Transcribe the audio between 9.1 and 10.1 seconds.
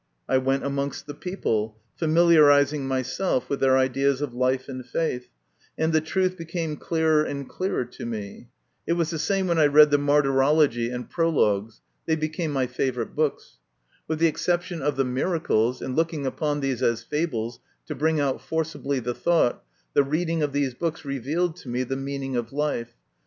the same when I read the